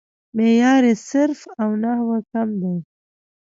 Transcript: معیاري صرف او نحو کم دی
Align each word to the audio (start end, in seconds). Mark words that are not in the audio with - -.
معیاري 0.35 0.93
صرف 1.09 1.39
او 1.61 1.69
نحو 1.81 2.07
کم 2.31 2.49
دی 2.61 2.75